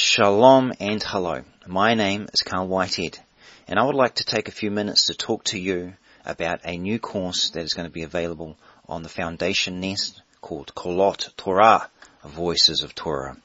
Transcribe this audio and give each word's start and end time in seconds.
Shalom 0.00 0.72
and 0.78 1.02
hello. 1.02 1.42
My 1.66 1.94
name 1.94 2.28
is 2.32 2.44
Carl 2.44 2.68
Whitehead 2.68 3.18
and 3.66 3.80
I 3.80 3.84
would 3.84 3.96
like 3.96 4.14
to 4.14 4.24
take 4.24 4.46
a 4.46 4.52
few 4.52 4.70
minutes 4.70 5.08
to 5.08 5.14
talk 5.14 5.42
to 5.46 5.58
you 5.58 5.94
about 6.24 6.60
a 6.62 6.78
new 6.78 7.00
course 7.00 7.50
that 7.50 7.64
is 7.64 7.74
going 7.74 7.88
to 7.88 7.92
be 7.92 8.04
available 8.04 8.56
on 8.88 9.02
the 9.02 9.08
Foundation 9.08 9.80
Nest 9.80 10.22
called 10.40 10.72
Kolot 10.76 11.36
Torah, 11.36 11.90
Voices 12.24 12.84
of 12.84 12.94
Torah. 12.94 13.38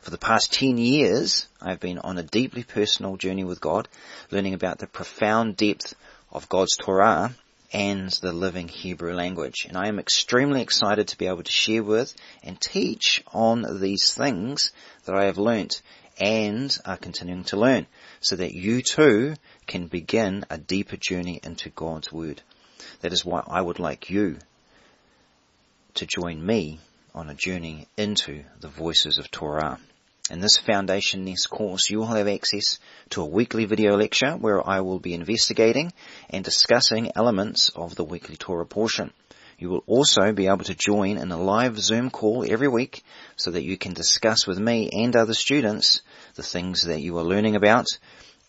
For 0.00 0.10
the 0.10 0.16
past 0.16 0.50
10 0.54 0.78
years, 0.78 1.46
I've 1.60 1.78
been 1.78 1.98
on 1.98 2.16
a 2.16 2.22
deeply 2.22 2.64
personal 2.64 3.18
journey 3.18 3.44
with 3.44 3.60
God, 3.60 3.86
learning 4.30 4.54
about 4.54 4.78
the 4.78 4.86
profound 4.86 5.58
depth 5.58 5.94
of 6.32 6.48
God's 6.48 6.78
Torah 6.78 7.34
and 7.70 8.10
the 8.22 8.32
living 8.32 8.68
Hebrew 8.68 9.12
language. 9.12 9.66
And 9.68 9.76
I 9.76 9.88
am 9.88 9.98
extremely 9.98 10.62
excited 10.62 11.08
to 11.08 11.18
be 11.18 11.26
able 11.26 11.42
to 11.42 11.52
share 11.52 11.82
with 11.82 12.14
and 12.42 12.58
teach 12.58 13.22
on 13.34 13.80
these 13.80 14.14
things 14.14 14.72
that 15.04 15.14
I 15.14 15.26
have 15.26 15.36
learnt 15.36 15.82
and 16.18 16.76
are 16.84 16.96
continuing 16.96 17.44
to 17.44 17.56
learn 17.56 17.86
so 18.20 18.36
that 18.36 18.54
you 18.54 18.82
too 18.82 19.34
can 19.66 19.86
begin 19.86 20.44
a 20.50 20.58
deeper 20.58 20.96
journey 20.96 21.40
into 21.42 21.70
God's 21.70 22.12
Word. 22.12 22.42
That 23.00 23.12
is 23.12 23.24
why 23.24 23.42
I 23.46 23.60
would 23.60 23.78
like 23.78 24.10
you 24.10 24.38
to 25.94 26.06
join 26.06 26.44
me 26.44 26.80
on 27.14 27.30
a 27.30 27.34
journey 27.34 27.88
into 27.96 28.44
the 28.60 28.68
voices 28.68 29.18
of 29.18 29.30
Torah. 29.30 29.78
In 30.30 30.40
this 30.40 30.58
Foundation 30.58 31.24
Nest 31.24 31.48
course, 31.48 31.88
you 31.88 31.98
will 31.98 32.06
have 32.06 32.28
access 32.28 32.78
to 33.10 33.22
a 33.22 33.26
weekly 33.26 33.64
video 33.64 33.96
lecture 33.96 34.32
where 34.32 34.66
I 34.66 34.80
will 34.80 34.98
be 34.98 35.14
investigating 35.14 35.92
and 36.28 36.44
discussing 36.44 37.12
elements 37.14 37.70
of 37.70 37.94
the 37.94 38.04
weekly 38.04 38.36
Torah 38.36 38.66
portion. 38.66 39.12
You 39.58 39.70
will 39.70 39.82
also 39.88 40.32
be 40.32 40.46
able 40.46 40.64
to 40.64 40.74
join 40.74 41.18
in 41.18 41.32
a 41.32 41.36
live 41.36 41.80
Zoom 41.80 42.10
call 42.10 42.46
every 42.48 42.68
week 42.68 43.02
so 43.34 43.50
that 43.50 43.64
you 43.64 43.76
can 43.76 43.92
discuss 43.92 44.46
with 44.46 44.58
me 44.58 44.88
and 44.92 45.16
other 45.16 45.34
students 45.34 46.00
the 46.36 46.44
things 46.44 46.82
that 46.82 47.00
you 47.00 47.18
are 47.18 47.24
learning 47.24 47.56
about 47.56 47.86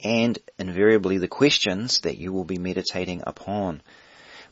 and 0.03 0.37
invariably 0.59 1.17
the 1.17 1.27
questions 1.27 2.01
that 2.01 2.19
you 2.19 2.31
will 2.31 2.43
be 2.43 2.59
meditating 2.59 3.23
upon. 3.25 3.81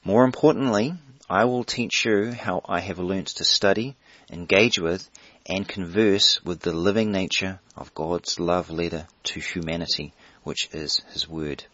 More 0.03 0.25
importantly, 0.25 0.95
I 1.29 1.45
will 1.45 1.63
teach 1.63 2.05
you 2.05 2.31
how 2.31 2.61
I 2.65 2.79
have 2.79 2.97
learnt 2.97 3.27
to 3.35 3.45
study, 3.45 3.95
engage 4.31 4.79
with, 4.79 5.07
and 5.45 5.67
converse 5.67 6.43
with 6.43 6.61
the 6.61 6.73
living 6.73 7.11
nature 7.11 7.59
of 7.75 7.93
God's 7.93 8.39
love 8.39 8.71
letter 8.71 9.07
to 9.25 9.39
humanity, 9.39 10.13
which 10.43 10.69
is 10.73 11.01
His 11.11 11.29
Word. 11.29 11.65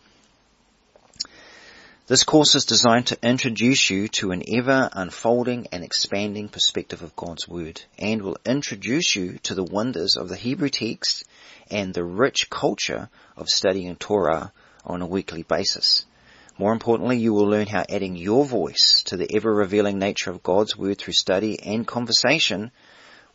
This 2.06 2.26
course 2.26 2.54
is 2.54 2.66
designed 2.66 3.08
to 3.08 3.18
introduce 3.23 3.90
you 3.90 4.09
to 4.20 4.32
an 4.32 4.44
ever 4.46 4.90
unfolding 4.92 5.68
and 5.72 5.86
expanding 5.86 6.50
perspective 6.50 7.02
of 7.02 7.16
God's 7.16 7.48
Word 7.48 7.82
and 7.98 8.22
will 8.22 8.36
introduce 8.45 9.16
you 9.16 9.38
to 9.44 9.56
the 9.56 9.64
wonders 9.64 10.18
of 10.18 10.28
the 10.28 10.36
Hebrew 10.36 10.68
text 10.68 11.23
and 11.72 11.94
the 11.94 12.04
rich 12.04 12.50
culture 12.50 13.10
of 13.38 13.48
studying 13.48 13.95
Torah 13.95 14.52
on 14.84 15.02
a 15.02 15.08
weekly 15.08 15.44
basis. 15.44 16.04
More 16.58 16.73
importantly, 16.73 17.20
you 17.20 17.32
will 17.32 17.48
learn 17.48 17.68
how 17.68 17.86
adding 17.88 18.17
your 18.17 18.44
voice 18.44 19.04
to 19.06 19.16
the 19.16 19.34
ever 19.34 19.54
revealing 19.54 19.98
nature 19.98 20.30
of 20.30 20.44
God's 20.44 20.76
Word 20.76 20.98
through 20.98 21.14
study 21.14 21.58
and 21.64 21.88
conversation 21.88 22.72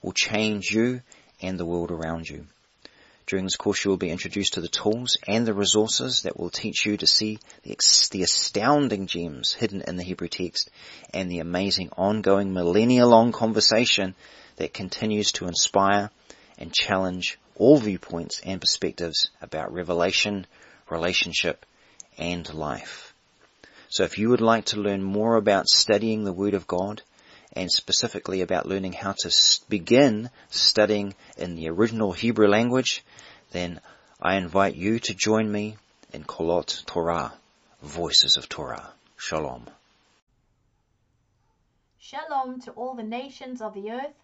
will 0.02 0.12
change 0.12 0.70
you 0.70 1.00
and 1.40 1.58
the 1.58 1.64
world 1.64 1.90
around 1.90 2.28
you. 2.28 2.44
During 3.28 3.44
this 3.44 3.56
course 3.56 3.84
you 3.84 3.90
will 3.90 3.98
be 3.98 4.08
introduced 4.08 4.54
to 4.54 4.62
the 4.62 4.68
tools 4.68 5.18
and 5.28 5.46
the 5.46 5.52
resources 5.52 6.22
that 6.22 6.40
will 6.40 6.48
teach 6.48 6.86
you 6.86 6.96
to 6.96 7.06
see 7.06 7.38
the, 7.62 7.76
the 8.10 8.22
astounding 8.22 9.06
gems 9.06 9.52
hidden 9.52 9.82
in 9.86 9.96
the 9.96 10.02
Hebrew 10.02 10.28
text 10.28 10.70
and 11.12 11.30
the 11.30 11.40
amazing 11.40 11.90
ongoing 11.94 12.54
millennia 12.54 13.06
long 13.06 13.32
conversation 13.32 14.14
that 14.56 14.72
continues 14.72 15.32
to 15.32 15.46
inspire 15.46 16.10
and 16.56 16.72
challenge 16.72 17.38
all 17.54 17.76
viewpoints 17.76 18.40
and 18.46 18.62
perspectives 18.62 19.28
about 19.42 19.74
revelation, 19.74 20.46
relationship, 20.88 21.66
and 22.16 22.54
life. 22.54 23.12
So 23.90 24.04
if 24.04 24.16
you 24.16 24.30
would 24.30 24.40
like 24.40 24.64
to 24.66 24.80
learn 24.80 25.02
more 25.02 25.36
about 25.36 25.68
studying 25.68 26.24
the 26.24 26.32
Word 26.32 26.54
of 26.54 26.66
God, 26.66 27.02
and 27.58 27.72
specifically 27.72 28.40
about 28.40 28.66
learning 28.66 28.92
how 28.92 29.12
to 29.12 29.30
begin 29.68 30.30
studying 30.48 31.12
in 31.36 31.56
the 31.56 31.68
original 31.68 32.12
Hebrew 32.12 32.46
language, 32.46 33.02
then 33.50 33.80
I 34.22 34.36
invite 34.36 34.76
you 34.76 35.00
to 35.00 35.14
join 35.14 35.50
me 35.50 35.76
in 36.12 36.22
Kolot 36.22 36.86
Torah, 36.86 37.32
Voices 37.82 38.36
of 38.36 38.48
Torah. 38.48 38.88
Shalom. 39.16 39.66
Shalom 41.98 42.60
to 42.60 42.70
all 42.70 42.94
the 42.94 43.02
nations 43.02 43.60
of 43.60 43.74
the 43.74 43.90
earth. 43.90 44.14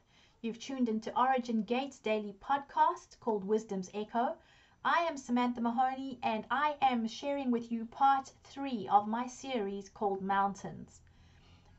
You've 0.41 0.61
tuned 0.61 0.89
into 0.89 1.19
Origin 1.19 1.65
Gates 1.65 1.99
daily 1.99 2.37
podcast 2.41 3.19
called 3.19 3.45
Wisdom's 3.45 3.91
Echo. 3.93 4.37
I 4.85 5.07
am 5.09 5.17
Samantha 5.17 5.61
Mahoney 5.61 6.21
and 6.23 6.45
I 6.53 6.77
am 6.81 7.09
sharing 7.09 7.51
with 7.51 7.73
you 7.73 7.87
part 7.87 8.31
three 8.45 8.89
of 8.89 9.09
my 9.09 9.27
series 9.27 9.89
called 9.89 10.23
Mountains. 10.23 11.01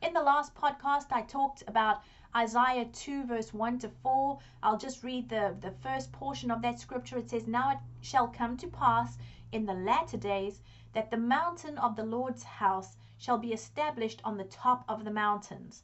In 0.05 0.13
the 0.13 0.21
last 0.21 0.53
podcast, 0.53 1.07
I 1.11 1.23
talked 1.23 1.63
about 1.65 2.03
Isaiah 2.35 2.85
2, 2.85 3.25
verse 3.25 3.51
1 3.55 3.79
to 3.79 3.89
4. 3.89 4.37
I'll 4.61 4.77
just 4.77 5.03
read 5.03 5.29
the, 5.29 5.57
the 5.59 5.71
first 5.71 6.11
portion 6.11 6.51
of 6.51 6.61
that 6.61 6.79
scripture. 6.79 7.17
It 7.17 7.31
says, 7.31 7.47
Now 7.47 7.71
it 7.71 7.79
shall 8.01 8.27
come 8.27 8.55
to 8.57 8.67
pass 8.67 9.17
in 9.51 9.65
the 9.65 9.73
latter 9.73 10.17
days 10.17 10.61
that 10.93 11.09
the 11.09 11.17
mountain 11.17 11.79
of 11.79 11.95
the 11.95 12.05
Lord's 12.05 12.43
house 12.43 12.97
shall 13.17 13.39
be 13.39 13.51
established 13.51 14.21
on 14.23 14.37
the 14.37 14.43
top 14.43 14.85
of 14.87 15.05
the 15.05 15.09
mountains. 15.09 15.81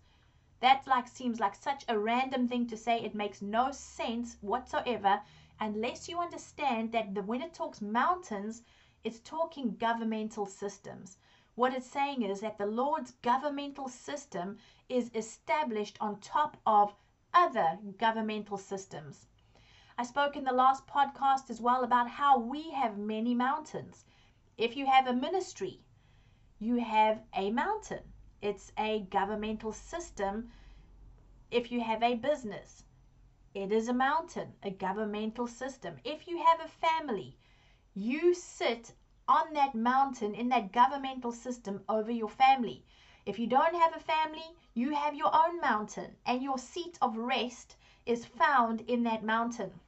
That 0.60 0.86
like 0.86 1.08
seems 1.08 1.40
like 1.40 1.56
such 1.56 1.84
a 1.88 1.98
random 1.98 2.48
thing 2.48 2.68
to 2.68 2.78
say. 2.78 3.00
It 3.00 3.16
makes 3.16 3.42
no 3.42 3.72
sense 3.72 4.38
whatsoever 4.42 5.20
unless 5.60 6.08
you 6.08 6.20
understand 6.20 6.92
that 6.92 7.16
the, 7.16 7.24
when 7.24 7.42
it 7.42 7.56
talks 7.56 7.82
mountains, 7.82 8.62
it's 9.04 9.20
talking 9.22 9.78
governmental 9.78 10.46
systems. 10.46 11.18
What 11.62 11.76
it's 11.76 11.86
saying 11.86 12.24
is 12.24 12.40
that 12.40 12.58
the 12.58 12.66
Lord's 12.66 13.12
governmental 13.22 13.88
system 13.88 14.58
is 14.90 15.12
established 15.14 15.96
on 16.02 16.20
top 16.20 16.58
of 16.66 16.96
other 17.36 17.78
governmental 18.00 18.58
systems. 18.58 19.28
I 19.96 20.04
spoke 20.04 20.36
in 20.36 20.44
the 20.44 20.54
last 20.54 20.88
podcast 20.88 21.52
as 21.52 21.62
well 21.62 21.84
about 21.84 22.10
how 22.10 22.40
we 22.40 22.72
have 22.72 22.98
many 22.98 23.36
mountains. 23.36 24.06
If 24.58 24.76
you 24.76 24.88
have 24.88 25.06
a 25.06 25.14
ministry, 25.14 25.84
you 26.58 26.78
have 26.78 27.22
a 27.36 27.52
mountain. 27.52 28.12
It's 28.42 28.72
a 28.76 29.02
governmental 29.12 29.72
system. 29.72 30.50
If 31.52 31.72
you 31.72 31.82
have 31.82 32.02
a 32.02 32.16
business, 32.16 32.86
it 33.54 33.72
is 33.72 33.88
a 33.88 33.94
mountain, 33.94 34.56
a 34.64 34.72
governmental 34.72 35.46
system. 35.46 35.98
If 36.04 36.28
you 36.28 36.44
have 36.44 36.60
a 36.60 36.68
family, 36.68 37.38
you 37.94 38.34
sit 38.34 38.96
on 39.32 39.54
that 39.54 39.74
mountain 39.74 40.36
in 40.36 40.50
that 40.50 40.74
governmental 40.74 41.32
system 41.32 41.82
over 41.88 42.12
your 42.12 42.28
family. 42.28 42.84
If 43.26 43.40
you 43.40 43.48
don't 43.48 43.76
have 43.76 43.96
a 43.96 44.00
family, 44.00 44.58
you 44.74 44.94
have 44.94 45.16
your 45.16 45.34
own 45.34 45.62
mountain, 45.62 46.18
and 46.26 46.44
your 46.44 46.58
seat 46.58 46.98
of 47.02 47.16
rest 47.16 47.78
is 48.06 48.26
found 48.26 48.82
in 48.82 49.04
that 49.04 49.24
mountain. 49.24 49.80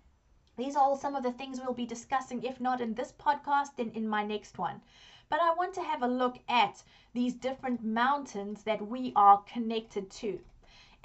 These 0.55 0.77
are 0.77 0.83
all 0.83 0.95
some 0.95 1.13
of 1.13 1.23
the 1.23 1.33
things 1.33 1.59
we'll 1.59 1.73
be 1.73 1.85
discussing, 1.85 2.41
if 2.43 2.61
not 2.61 2.79
in 2.79 2.93
this 2.93 3.11
podcast, 3.11 3.75
then 3.75 3.89
in 3.89 4.07
my 4.07 4.23
next 4.23 4.57
one. 4.57 4.79
But 5.27 5.41
I 5.41 5.53
want 5.53 5.73
to 5.73 5.83
have 5.83 6.03
a 6.03 6.07
look 6.07 6.39
at 6.47 6.81
these 7.13 7.33
different 7.33 7.83
mountains 7.83 8.63
that 8.63 8.87
we 8.87 9.11
are 9.13 9.43
connected 9.51 10.09
to 10.21 10.39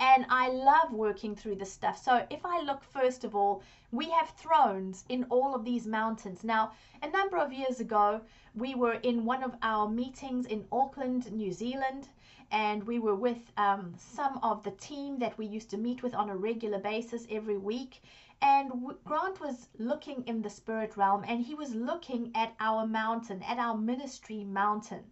and 0.01 0.25
I 0.29 0.49
love 0.49 0.93
working 0.93 1.35
through 1.35 1.57
this 1.57 1.73
stuff. 1.73 2.03
So 2.03 2.25
if 2.31 2.45
I 2.45 2.61
look 2.61 2.85
first 2.85 3.25
of 3.25 3.35
all, 3.35 3.63
we 3.91 4.11
have 4.11 4.31
thrones 4.31 5.05
in 5.09 5.25
all 5.25 5.55
of 5.55 5.65
these 5.65 5.87
mountains. 5.87 6.45
Now, 6.45 6.73
a 7.03 7.11
number 7.11 7.37
of 7.37 7.53
years 7.53 7.81
ago, 7.81 8.21
we 8.55 8.75
were 8.75 8.95
in 8.95 9.25
one 9.25 9.43
of 9.43 9.57
our 9.63 9.89
meetings 9.89 10.47
in 10.47 10.67
Auckland, 10.71 11.33
New 11.33 11.53
Zealand, 11.53 12.09
and 12.51 12.85
we 12.85 12.99
were 12.99 13.15
with 13.15 13.53
um, 13.57 13.95
some 13.99 14.39
of 14.43 14.63
the 14.63 14.71
team 14.73 15.19
that 15.19 15.37
we 15.37 15.47
used 15.47 15.71
to 15.71 15.77
meet 15.77 16.03
with 16.03 16.15
on 16.15 16.31
a 16.31 16.37
regular 16.37 16.79
basis 16.79 17.27
every 17.31 17.59
week. 17.59 18.03
And 18.41 18.71
Grant 19.05 19.41
was 19.41 19.69
looking 19.79 20.23
in 20.27 20.43
the 20.43 20.51
spirit 20.51 20.97
realm 20.97 21.25
and 21.27 21.44
he 21.44 21.55
was 21.55 21.75
looking 21.75 22.31
at 22.37 22.55
our 22.61 22.87
mountain, 22.87 23.43
at 23.43 23.59
our 23.59 23.77
ministry 23.77 24.44
mountain 24.44 25.03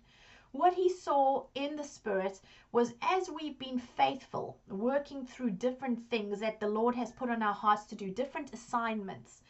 what 0.58 0.74
he 0.74 0.88
saw 0.88 1.46
in 1.54 1.76
the 1.76 1.84
Spirit 1.84 2.40
was 2.72 2.94
as 3.02 3.28
we've 3.30 3.58
been 3.58 3.78
faithful, 3.78 4.58
working 4.68 5.26
through 5.26 5.50
different 5.50 6.08
things 6.10 6.40
that 6.40 6.60
the 6.60 6.68
Lord 6.68 6.94
has 6.94 7.12
put 7.12 7.30
on 7.30 7.42
our 7.42 7.54
hearts 7.54 7.84
to 7.86 7.94
do, 7.94 8.10
different 8.10 8.52
assignments, 8.54 9.42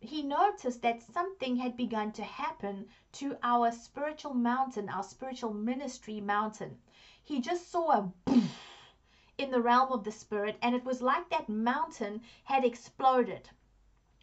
he 0.00 0.22
noticed 0.22 0.82
that 0.82 1.02
something 1.02 1.56
had 1.56 1.76
begun 1.76 2.10
to 2.12 2.22
happen 2.24 2.88
to 3.12 3.36
our 3.42 3.70
spiritual 3.70 4.32
mountain, 4.32 4.88
our 4.88 5.02
spiritual 5.02 5.52
ministry 5.52 6.20
mountain. 6.20 6.78
He 7.22 7.40
just 7.40 7.70
saw 7.70 7.90
a 7.92 8.02
boom 8.24 8.48
in 9.38 9.50
the 9.50 9.60
realm 9.60 9.92
of 9.92 10.04
the 10.04 10.12
Spirit, 10.12 10.56
and 10.62 10.74
it 10.74 10.84
was 10.84 11.02
like 11.02 11.28
that 11.30 11.48
mountain 11.48 12.22
had 12.44 12.64
exploded. 12.64 13.50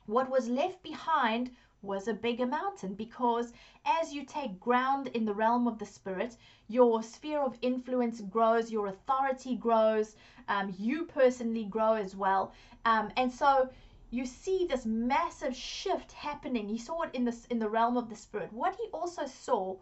What 0.06 0.30
was 0.30 0.50
left 0.50 0.81
behind 0.81 1.51
was 1.81 2.07
a 2.07 2.13
bigger 2.13 2.45
mountain 2.45 2.94
because 2.95 3.53
as 3.85 4.13
you 4.13 4.25
take 4.25 4.59
ground 4.59 5.07
in 5.13 5.25
the 5.25 5.33
realm 5.33 5.68
of 5.68 5.77
the 5.77 5.85
spirit, 5.85 6.35
your 6.68 7.03
sphere 7.03 7.41
of 7.41 7.57
influence 7.62 8.21
grows, 8.21 8.71
your 8.71 8.88
authority 8.88 9.56
grows, 9.56 10.15
um, 10.47 10.74
you 10.77 11.06
personally 11.06 11.65
grow 11.65 11.94
as 11.94 12.15
well. 12.15 12.53
Um, 12.85 13.12
and 13.18 13.31
so 13.31 13.69
you 14.09 14.25
see 14.25 14.65
this 14.65 14.85
massive 14.85 15.56
shift 15.56 16.12
happening. 16.13 16.68
He 16.68 16.77
saw 16.77 17.01
it 17.03 17.13
in 17.13 17.25
this 17.25 17.45
in 17.45 17.59
the 17.59 17.69
realm 17.69 17.97
of 17.97 18.09
the 18.09 18.15
spirit. 18.15 18.53
What 18.53 18.75
he 18.75 18.88
also 18.91 19.25
saw 19.25 19.75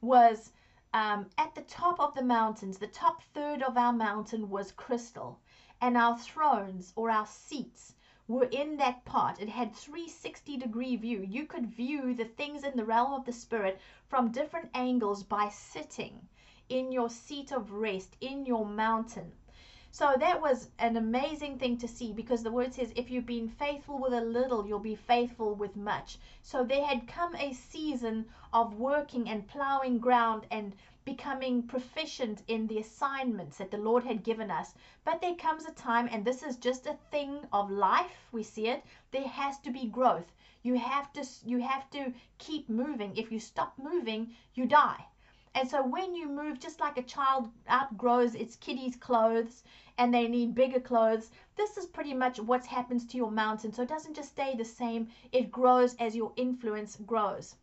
was 0.00 0.52
um, 0.94 1.26
at 1.38 1.54
the 1.54 1.62
top 1.62 1.98
of 2.00 2.14
the 2.14 2.22
mountains, 2.22 2.78
the 2.78 2.86
top 2.86 3.22
third 3.34 3.62
of 3.62 3.76
our 3.76 3.92
mountain 3.92 4.50
was 4.50 4.72
crystal, 4.72 5.40
and 5.80 5.96
our 5.96 6.18
thrones 6.18 6.92
or 6.96 7.10
our 7.10 7.26
seats 7.26 7.94
were 8.32 8.48
in 8.50 8.78
that 8.78 9.04
part. 9.04 9.40
It 9.40 9.50
had 9.50 9.74
360 9.74 10.56
degree 10.56 10.96
view. 10.96 11.20
You 11.20 11.44
could 11.44 11.66
view 11.66 12.14
the 12.14 12.24
things 12.24 12.64
in 12.64 12.76
the 12.76 12.84
realm 12.84 13.12
of 13.12 13.26
the 13.26 13.32
spirit 13.32 13.78
from 14.08 14.32
different 14.32 14.70
angles 14.74 15.22
by 15.22 15.50
sitting 15.50 16.28
in 16.68 16.90
your 16.92 17.10
seat 17.10 17.52
of 17.52 17.72
rest, 17.72 18.16
in 18.20 18.46
your 18.46 18.64
mountain. 18.64 19.32
So 19.94 20.14
that 20.18 20.40
was 20.40 20.70
an 20.78 20.96
amazing 20.96 21.58
thing 21.58 21.76
to 21.76 21.86
see 21.86 22.14
because 22.14 22.42
the 22.42 22.50
word 22.50 22.72
says, 22.72 22.94
if 22.96 23.10
you've 23.10 23.26
been 23.26 23.50
faithful 23.50 23.98
with 23.98 24.14
a 24.14 24.22
little, 24.22 24.66
you'll 24.66 24.78
be 24.78 24.94
faithful 24.94 25.54
with 25.54 25.76
much. 25.76 26.16
So 26.40 26.64
there 26.64 26.86
had 26.86 27.06
come 27.06 27.36
a 27.36 27.52
season 27.52 28.24
of 28.54 28.78
working 28.78 29.28
and 29.28 29.46
plowing 29.46 29.98
ground 29.98 30.46
and 30.50 30.74
becoming 31.04 31.64
proficient 31.64 32.42
in 32.48 32.68
the 32.68 32.78
assignments 32.78 33.58
that 33.58 33.70
the 33.70 33.76
Lord 33.76 34.04
had 34.04 34.24
given 34.24 34.50
us. 34.50 34.72
But 35.04 35.20
there 35.20 35.34
comes 35.34 35.66
a 35.66 35.72
time, 35.72 36.08
and 36.10 36.24
this 36.24 36.42
is 36.42 36.56
just 36.56 36.86
a 36.86 36.96
thing 37.10 37.46
of 37.52 37.70
life, 37.70 38.28
we 38.32 38.42
see 38.42 38.68
it, 38.68 38.82
there 39.10 39.28
has 39.28 39.58
to 39.58 39.70
be 39.70 39.84
growth. 39.84 40.32
You 40.62 40.78
have 40.78 41.12
to 41.12 41.26
you 41.44 41.58
have 41.58 41.90
to 41.90 42.14
keep 42.38 42.70
moving. 42.70 43.14
If 43.14 43.30
you 43.30 43.38
stop 43.38 43.74
moving, 43.76 44.34
you 44.54 44.64
die. 44.64 45.04
And 45.54 45.68
so 45.68 45.82
when 45.82 46.14
you 46.14 46.28
move, 46.28 46.60
just 46.60 46.80
like 46.80 46.96
a 46.96 47.02
child 47.02 47.50
outgrows 47.70 48.34
its 48.34 48.56
kiddie's 48.56 48.96
clothes 48.96 49.62
and 49.98 50.12
they 50.12 50.26
need 50.26 50.54
bigger 50.54 50.80
clothes, 50.80 51.30
this 51.56 51.76
is 51.76 51.86
pretty 51.86 52.14
much 52.14 52.40
what 52.40 52.64
happens 52.64 53.04
to 53.06 53.18
your 53.18 53.30
mountain. 53.30 53.72
So 53.72 53.82
it 53.82 53.88
doesn't 53.88 54.16
just 54.16 54.30
stay 54.30 54.54
the 54.54 54.64
same, 54.64 55.08
it 55.30 55.50
grows 55.50 55.94
as 55.96 56.16
your 56.16 56.32
influence 56.36 56.96
grows. 56.96 57.56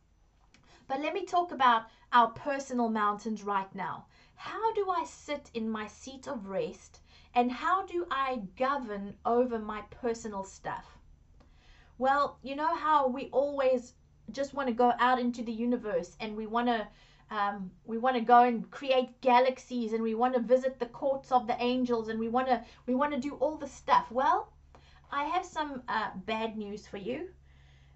But 0.88 1.02
let 1.02 1.14
me 1.14 1.26
talk 1.26 1.52
about 1.52 1.84
our 2.12 2.30
personal 2.30 2.90
mountains 2.90 3.44
right 3.44 3.74
now. 3.74 4.06
How 4.36 4.72
do 4.74 4.90
I 4.90 5.04
sit 5.04 5.50
in 5.54 5.70
my 5.70 5.88
seat 5.88 6.28
of 6.28 6.48
rest 6.48 7.02
and 7.34 7.52
how 7.52 7.86
do 7.86 8.06
I 8.10 8.42
govern 8.56 9.16
over 9.26 9.60
my 9.60 9.82
personal 9.90 10.44
stuff? 10.44 10.98
Well, 11.98 12.38
you 12.42 12.56
know 12.56 12.76
how 12.76 13.08
we 13.08 13.30
always 13.32 13.94
just 14.32 14.54
want 14.54 14.68
to 14.68 14.74
go 14.74 14.94
out 15.00 15.20
into 15.20 15.44
the 15.44 15.52
universe 15.52 16.16
and 16.20 16.38
we 16.38 16.46
want 16.48 16.68
to 16.68 16.88
um, 17.32 17.72
we 17.86 17.98
want 17.98 18.16
to 18.16 18.22
go 18.22 18.42
and 18.42 18.70
create 18.72 19.22
galaxies 19.22 19.94
and 19.94 20.02
we 20.02 20.16
want 20.16 20.34
to 20.34 20.40
visit 20.40 20.80
the 20.80 20.88
courts 20.88 21.32
of 21.32 21.46
the 21.48 21.62
angels 21.62 22.08
and 22.08 22.20
we 22.20 22.28
want 22.28 22.48
to 22.48 22.64
we 22.88 22.96
want 22.96 23.14
to 23.14 23.20
do 23.20 23.36
all 23.36 23.56
the 23.58 23.68
stuff. 23.68 24.12
Well 24.12 24.52
i 25.12 25.24
have 25.24 25.46
some 25.46 25.84
uh, 25.88 26.12
bad 26.26 26.58
news 26.58 26.88
for 26.88 26.98
you 26.98 27.30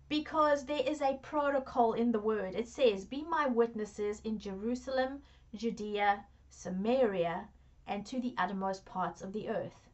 because 0.10 0.66
there 0.66 0.84
is 0.86 1.02
a 1.02 1.20
protocol 1.22 1.94
in 1.94 2.12
the 2.12 2.20
word. 2.20 2.56
It 2.56 2.68
says 2.68 3.06
be 3.06 3.24
my 3.24 3.48
witnesses 3.48 4.22
in 4.24 4.38
jerusalem 4.38 5.22
judea 5.56 6.26
samaria 6.50 7.48
and 7.88 8.06
to 8.06 8.20
the 8.20 8.36
uttermost 8.38 8.86
parts 8.86 9.22
of 9.22 9.34
the 9.34 9.50
earth. 9.50 9.90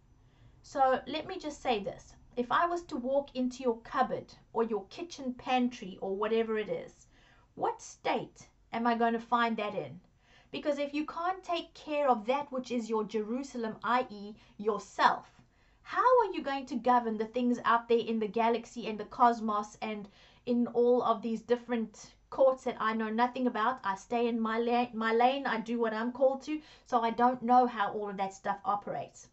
So 0.62 1.02
let 1.08 1.28
me 1.28 1.40
just 1.40 1.62
say 1.62 1.84
this. 1.84 2.14
If 2.36 2.52
i 2.52 2.66
was 2.66 2.84
to 2.84 2.98
walk 2.98 3.36
into 3.36 3.64
your 3.64 3.80
cupboard 3.82 4.34
or 4.54 4.64
your 4.64 4.86
kitchen 4.88 5.34
pantry 5.34 5.98
or 6.02 6.16
whatever 6.16 6.58
it 6.58 6.70
is 6.70 7.08
what 7.56 7.82
state 7.82 8.48
am 8.72 8.86
I 8.86 8.96
going 8.96 9.14
to 9.14 9.20
find 9.20 9.58
that 9.58 9.74
in? 9.74 10.00
Because 10.52 10.80
if 10.80 10.94
you 10.94 11.06
can't 11.06 11.44
take 11.44 11.74
care 11.74 12.10
of 12.10 12.26
that 12.26 12.52
which 12.52 12.72
is 12.72 12.90
your 12.90 13.04
Jerusalem, 13.04 13.78
i.e., 13.84 14.36
yourself, 14.58 15.42
how 15.82 16.20
are 16.20 16.32
you 16.34 16.42
going 16.42 16.66
to 16.68 16.76
govern 16.76 17.18
the 17.18 17.26
things 17.26 17.60
out 17.66 17.88
there 17.88 18.00
in 18.00 18.20
the 18.20 18.28
galaxy 18.28 18.88
and 18.88 19.00
the 19.00 19.06
cosmos 19.06 19.78
and 19.82 20.08
in 20.46 20.68
all 20.68 21.02
of 21.04 21.22
these 21.22 21.42
different 21.42 22.14
courts 22.30 22.64
that 22.64 22.78
I 22.80 22.94
know 22.94 23.10
nothing 23.10 23.48
about? 23.48 23.80
I 23.84 23.96
stay 23.96 24.28
in 24.28 24.40
my, 24.40 24.60
la- 24.60 24.90
my 24.94 25.14
lane, 25.14 25.48
I 25.48 25.60
do 25.60 25.80
what 25.80 25.94
I'm 25.94 26.12
called 26.12 26.42
to, 26.44 26.62
so 26.86 27.02
I 27.02 27.10
don't 27.10 27.42
know 27.42 27.66
how 27.66 27.92
all 27.94 28.10
of 28.10 28.18
that 28.18 28.34
stuff 28.34 28.60
operates. 28.66 29.28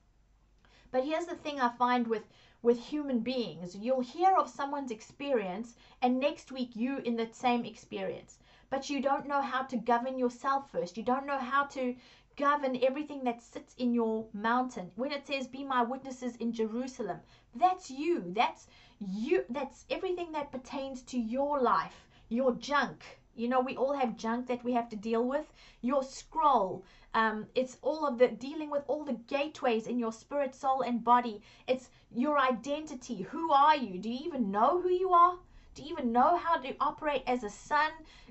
But 0.90 1.04
here's 1.04 1.26
the 1.26 1.34
thing 1.34 1.60
I 1.60 1.68
find 1.68 2.06
with 2.06 2.24
with 2.62 2.78
human 2.78 3.20
beings. 3.20 3.76
You'll 3.76 4.00
hear 4.00 4.34
of 4.34 4.48
someone's 4.48 4.90
experience, 4.90 5.76
and 6.02 6.18
next 6.18 6.50
week 6.50 6.74
you 6.74 6.98
in 6.98 7.16
the 7.16 7.28
same 7.32 7.64
experience 7.64 8.38
but 8.68 8.90
you 8.90 9.00
don't 9.00 9.26
know 9.26 9.40
how 9.40 9.62
to 9.62 9.76
govern 9.76 10.18
yourself 10.18 10.70
first. 10.70 10.96
You 10.96 11.04
don't 11.04 11.26
know 11.26 11.38
how 11.38 11.64
to 11.66 11.94
govern 12.36 12.76
everything 12.82 13.24
that 13.24 13.40
sits 13.40 13.74
in 13.78 13.94
your 13.94 14.26
mountain. 14.32 14.90
When 14.96 15.12
it 15.12 15.26
says, 15.26 15.46
Be 15.46 15.64
my 15.64 15.82
witnesses 15.82 16.36
in 16.36 16.52
Jerusalem, 16.52 17.20
that's 17.54 17.90
you. 17.90 18.24
That's 18.26 18.66
you. 18.98 19.44
That's 19.48 19.86
everything 19.88 20.32
that 20.32 20.52
pertains 20.52 21.02
to 21.04 21.18
your 21.18 21.60
life, 21.60 22.08
your 22.28 22.54
junk. 22.56 23.04
You 23.34 23.48
know, 23.48 23.60
we 23.60 23.76
all 23.76 23.92
have 23.92 24.16
junk 24.16 24.46
that 24.48 24.64
we 24.64 24.72
have 24.72 24.88
to 24.90 24.96
deal 24.96 25.24
with. 25.24 25.52
Your 25.80 26.02
scroll, 26.02 26.84
um, 27.14 27.46
it's 27.54 27.78
all 27.82 28.06
of 28.06 28.18
the 28.18 28.28
dealing 28.28 28.70
with 28.70 28.82
all 28.86 29.04
the 29.04 29.12
gateways 29.14 29.86
in 29.86 29.98
your 29.98 30.12
spirit, 30.12 30.54
soul, 30.54 30.82
and 30.82 31.04
body. 31.04 31.40
It's 31.66 31.88
your 32.14 32.38
identity. 32.38 33.22
Who 33.22 33.52
are 33.52 33.76
you? 33.76 33.98
Do 33.98 34.10
you 34.10 34.26
even 34.26 34.50
know 34.50 34.80
who 34.80 34.90
you 34.90 35.10
are? 35.12 35.38
Do 35.76 35.82
you 35.82 35.90
even 35.92 36.10
know 36.10 36.38
how 36.38 36.56
to 36.56 36.74
operate 36.80 37.22
as 37.26 37.44
a 37.44 37.50
son? 37.50 37.90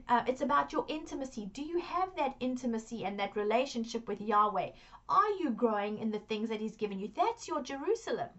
Uh, 0.10 0.24
it's 0.26 0.42
about 0.42 0.74
your 0.74 0.84
intimacy. 0.90 1.46
Do 1.54 1.62
you 1.62 1.80
have 1.80 2.10
that 2.16 2.36
intimacy 2.40 3.06
and 3.06 3.20
that 3.20 3.36
relationship 3.36 4.08
with 4.08 4.20
Yahweh? 4.20 4.72
Are 5.08 5.30
you 5.40 5.52
growing 5.52 6.00
in 6.00 6.10
the 6.10 6.18
things 6.18 6.50
that 6.50 6.60
He's 6.60 6.76
given 6.76 7.00
you? 7.00 7.12
That's 7.16 7.48
your 7.48 7.62
Jerusalem. 7.62 8.30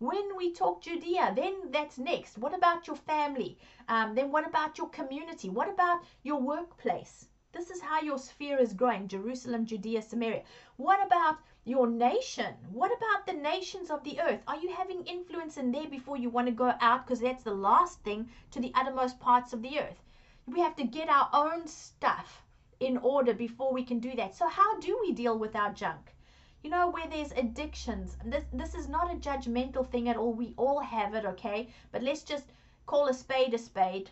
When 0.00 0.36
we 0.36 0.52
talk 0.52 0.82
Judea, 0.82 1.32
then 1.34 1.70
that's 1.70 1.96
next. 1.96 2.36
What 2.36 2.54
about 2.54 2.86
your 2.86 2.96
family? 2.96 3.56
Um, 3.88 4.14
then 4.14 4.30
what 4.30 4.46
about 4.46 4.76
your 4.76 4.90
community? 4.90 5.48
What 5.48 5.70
about 5.70 6.04
your 6.22 6.38
workplace? 6.38 7.28
This 7.56 7.70
is 7.70 7.80
how 7.80 8.02
your 8.02 8.18
sphere 8.18 8.58
is 8.58 8.74
growing 8.74 9.08
Jerusalem, 9.08 9.64
Judea, 9.64 10.02
Samaria. 10.02 10.42
What 10.76 11.02
about 11.02 11.38
your 11.64 11.86
nation? 11.86 12.54
What 12.70 12.92
about 12.94 13.24
the 13.24 13.32
nations 13.32 13.90
of 13.90 14.04
the 14.04 14.20
earth? 14.20 14.42
Are 14.46 14.58
you 14.58 14.74
having 14.74 15.06
influence 15.06 15.56
in 15.56 15.72
there 15.72 15.88
before 15.88 16.18
you 16.18 16.28
want 16.28 16.48
to 16.48 16.52
go 16.52 16.74
out? 16.82 17.06
Because 17.06 17.20
that's 17.20 17.44
the 17.44 17.54
last 17.54 18.02
thing 18.02 18.28
to 18.50 18.60
the 18.60 18.72
uttermost 18.74 19.18
parts 19.20 19.54
of 19.54 19.62
the 19.62 19.80
earth. 19.80 20.02
We 20.46 20.60
have 20.60 20.76
to 20.76 20.84
get 20.84 21.08
our 21.08 21.30
own 21.32 21.66
stuff 21.66 22.44
in 22.78 22.98
order 22.98 23.32
before 23.32 23.72
we 23.72 23.84
can 23.84 24.00
do 24.00 24.14
that. 24.16 24.34
So, 24.34 24.46
how 24.48 24.78
do 24.78 24.98
we 25.00 25.12
deal 25.12 25.38
with 25.38 25.56
our 25.56 25.72
junk? 25.72 26.14
You 26.62 26.68
know, 26.68 26.90
where 26.90 27.08
there's 27.08 27.32
addictions, 27.32 28.18
this, 28.22 28.44
this 28.52 28.74
is 28.74 28.86
not 28.86 29.10
a 29.10 29.16
judgmental 29.16 29.90
thing 29.90 30.10
at 30.10 30.18
all. 30.18 30.34
We 30.34 30.52
all 30.58 30.80
have 30.80 31.14
it, 31.14 31.24
okay? 31.24 31.70
But 31.90 32.02
let's 32.02 32.22
just 32.22 32.52
call 32.84 33.08
a 33.08 33.14
spade 33.14 33.54
a 33.54 33.58
spade. 33.58 34.10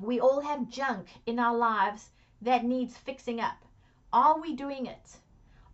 We 0.00 0.18
all 0.18 0.40
have 0.40 0.70
junk 0.70 1.08
in 1.26 1.38
our 1.38 1.54
lives 1.54 2.08
that 2.44 2.62
needs 2.62 2.94
fixing 2.98 3.40
up? 3.40 3.64
Are 4.12 4.38
we 4.38 4.54
doing 4.54 4.84
it? 4.84 5.16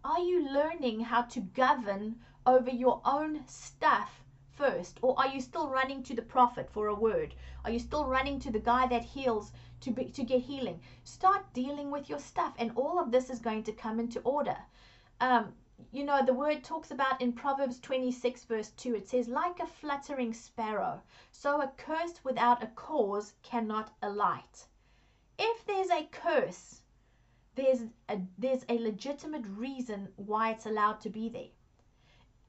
Are 0.04 0.20
you 0.20 0.48
learning 0.48 1.00
how 1.00 1.22
to 1.22 1.40
govern 1.40 2.20
over 2.46 2.70
your 2.70 3.02
own 3.04 3.40
stuff 3.48 4.22
first? 4.52 4.98
Or 5.02 5.18
are 5.18 5.26
you 5.26 5.40
still 5.40 5.68
running 5.68 6.04
to 6.04 6.14
the 6.14 6.22
prophet 6.22 6.70
for 6.70 6.86
a 6.86 6.94
word? 6.94 7.34
Are 7.64 7.72
you 7.72 7.80
still 7.80 8.06
running 8.06 8.38
to 8.40 8.52
the 8.52 8.60
guy 8.60 8.86
that 8.86 9.02
heals 9.02 9.50
to, 9.80 9.90
be, 9.90 10.04
to 10.10 10.22
get 10.22 10.42
healing? 10.42 10.80
Start 11.02 11.52
dealing 11.52 11.90
with 11.90 12.08
your 12.08 12.20
stuff, 12.20 12.54
and 12.56 12.70
all 12.76 13.00
of 13.00 13.10
this 13.10 13.30
is 13.30 13.40
going 13.40 13.64
to 13.64 13.72
come 13.72 13.98
into 13.98 14.20
order. 14.20 14.56
Um, 15.20 15.52
you 15.90 16.04
know, 16.04 16.24
the 16.24 16.34
word 16.34 16.62
talks 16.62 16.92
about 16.92 17.20
in 17.20 17.32
Proverbs 17.32 17.80
26, 17.80 18.44
verse 18.44 18.70
2, 18.76 18.94
it 18.94 19.08
says, 19.08 19.26
like 19.26 19.58
a 19.58 19.66
fluttering 19.66 20.32
sparrow, 20.32 21.02
so 21.32 21.60
a 21.60 21.72
curse 21.76 22.22
without 22.22 22.62
a 22.62 22.68
cause 22.68 23.32
cannot 23.42 23.92
alight 24.02 24.66
if 25.40 25.64
there's 25.64 25.90
a 25.90 26.06
curse, 26.12 26.82
there's 27.54 27.84
a, 28.10 28.18
there's 28.38 28.64
a 28.68 28.78
legitimate 28.78 29.46
reason 29.46 30.08
why 30.16 30.50
it's 30.50 30.66
allowed 30.66 31.00
to 31.00 31.08
be 31.08 31.30
there. 31.30 31.48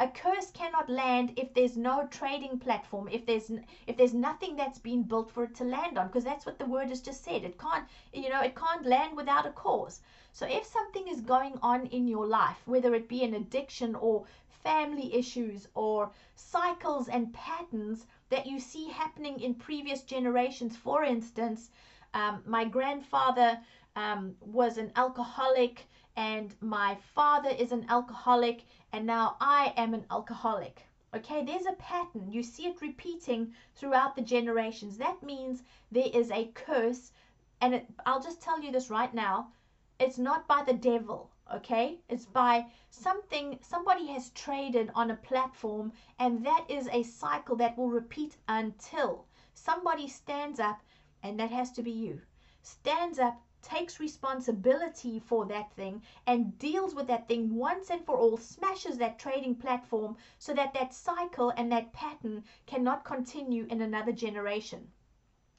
A 0.01 0.07
curse 0.09 0.51
cannot 0.51 0.89
land 0.89 1.31
if 1.37 1.53
there's 1.53 1.77
no 1.77 2.07
trading 2.07 2.59
platform, 2.59 3.07
if 3.07 3.25
there's 3.25 3.51
if 3.87 3.95
there's 3.95 4.13
nothing 4.13 4.55
that's 4.55 4.79
been 4.79 5.03
built 5.03 5.31
for 5.31 5.43
it 5.43 5.55
to 5.55 5.63
land 5.63 5.97
on, 5.97 6.07
because 6.07 6.23
that's 6.23 6.45
what 6.45 6.59
the 6.59 6.65
word 6.65 6.89
has 6.89 7.01
just 7.01 7.23
said. 7.23 7.43
It 7.43 7.57
can't, 7.57 7.87
you 8.11 8.29
know, 8.29 8.41
it 8.41 8.55
can't 8.55 8.85
land 8.85 9.15
without 9.15 9.45
a 9.45 9.51
cause. 9.51 10.01
So 10.33 10.45
if 10.45 10.65
something 10.65 11.07
is 11.07 11.21
going 11.21 11.59
on 11.61 11.85
in 11.85 12.07
your 12.07 12.27
life, 12.27 12.61
whether 12.65 12.93
it 12.95 13.07
be 13.07 13.23
an 13.23 13.35
addiction 13.35 13.95
or 13.95 14.25
family 14.49 15.13
issues 15.13 15.67
or 15.75 16.11
cycles 16.35 17.07
and 17.07 17.33
patterns 17.33 18.05
that 18.29 18.47
you 18.47 18.59
see 18.59 18.89
happening 18.89 19.39
in 19.39 19.53
previous 19.53 20.01
generations, 20.01 20.75
for 20.75 21.03
instance, 21.03 21.69
um, 22.13 22.43
my 22.45 22.65
grandfather 22.65 23.59
um, 23.95 24.35
was 24.41 24.77
an 24.77 24.91
alcoholic, 24.95 25.85
and 26.15 26.55
my 26.61 26.97
father 27.15 27.49
is 27.49 27.71
an 27.71 27.85
alcoholic, 27.89 28.63
and 28.91 29.05
now 29.05 29.37
I 29.39 29.73
am 29.77 29.93
an 29.93 30.05
alcoholic. 30.11 30.85
Okay, 31.13 31.43
there's 31.43 31.65
a 31.65 31.73
pattern. 31.73 32.31
You 32.31 32.43
see 32.43 32.67
it 32.67 32.81
repeating 32.81 33.53
throughout 33.75 34.15
the 34.15 34.21
generations. 34.21 34.97
That 34.97 35.21
means 35.21 35.63
there 35.91 36.09
is 36.13 36.31
a 36.31 36.51
curse, 36.53 37.11
and 37.59 37.75
it, 37.75 37.85
I'll 38.05 38.21
just 38.21 38.41
tell 38.41 38.61
you 38.61 38.71
this 38.71 38.89
right 38.89 39.13
now 39.13 39.51
it's 39.99 40.17
not 40.17 40.47
by 40.47 40.63
the 40.63 40.73
devil. 40.73 41.29
okay? 41.53 41.99
It's 42.09 42.25
by 42.25 42.65
something 42.89 43.59
somebody 43.61 44.07
has 44.07 44.29
traded 44.31 44.89
on 44.95 45.11
a 45.11 45.15
platform, 45.15 45.91
and 46.17 46.43
that 46.45 46.65
is 46.69 46.87
a 46.91 47.03
cycle 47.03 47.55
that 47.57 47.77
will 47.77 47.89
repeat 47.89 48.37
until 48.47 49.25
somebody 49.53 50.07
stands 50.07 50.59
up, 50.59 50.81
and 51.23 51.39
that 51.39 51.51
has 51.51 51.71
to 51.71 51.83
be 51.83 51.91
you, 51.91 52.21
stands 52.61 53.19
up, 53.19 53.41
takes 53.61 53.99
responsibility 53.99 55.19
for 55.19 55.45
that 55.45 55.71
thing, 55.73 56.01
and 56.25 56.57
deals 56.57 56.95
with 56.95 57.07
that 57.07 57.27
thing 57.27 57.55
once 57.55 57.89
and 57.89 58.05
for 58.05 58.17
all, 58.17 58.37
smashes 58.37 58.97
that 58.97 59.19
trading 59.19 59.55
platform 59.55 60.17
so 60.39 60.53
that 60.53 60.73
that 60.73 60.93
cycle 60.93 61.51
and 61.57 61.71
that 61.71 61.93
pattern 61.93 62.43
cannot 62.65 63.05
continue 63.05 63.65
in 63.69 63.81
another 63.81 64.11
generation. 64.11 64.91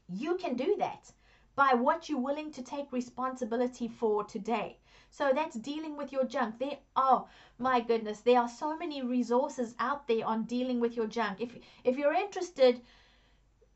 You 0.09 0.37
can 0.37 0.57
do 0.57 0.76
that 0.78 1.12
by 1.54 1.75
what 1.75 2.09
you're 2.09 2.19
willing 2.19 2.50
to 2.52 2.62
take 2.62 2.92
responsibility 2.92 3.87
for 3.87 4.25
today. 4.25 4.78
So 5.11 5.31
that's 5.35 5.57
dealing 5.57 5.97
with 5.97 6.11
your 6.11 6.25
junk. 6.25 6.59
There, 6.59 6.78
oh 6.97 7.28
my 7.59 7.81
goodness, 7.81 8.21
there 8.21 8.40
are 8.40 8.49
so 8.49 8.76
many 8.76 9.02
resources 9.02 9.75
out 9.78 10.09
there 10.09 10.26
on 10.26 10.45
dealing 10.45 10.81
with 10.81 10.97
your 10.97 11.07
junk. 11.07 11.40
If 11.40 11.54
if 11.85 11.99
you're 11.99 12.14
interested, 12.14 12.81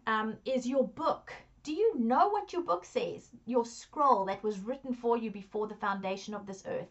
um, 0.09 0.39
is 0.45 0.67
your 0.67 0.89
book. 0.89 1.33
Do 1.69 1.75
you 1.75 1.99
know 1.99 2.29
what 2.31 2.55
your 2.55 2.63
book 2.63 2.87
says? 2.87 3.29
Your 3.45 3.67
scroll 3.67 4.25
that 4.25 4.43
was 4.43 4.59
written 4.59 4.95
for 4.95 5.19
you 5.19 5.31
before 5.31 5.67
the 5.67 5.75
foundation 5.75 6.33
of 6.33 6.47
this 6.47 6.65
earth. 6.67 6.89